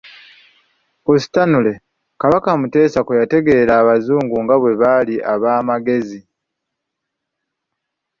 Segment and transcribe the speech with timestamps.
[1.03, 1.77] Ku Stanley,
[2.21, 6.19] Kabaka Mutesa kwe yategeerera Abazungu nga bwe bali ab'amagezi.